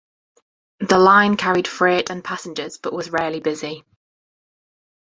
[0.79, 3.83] The line carried freight and passengers but was rarely busy.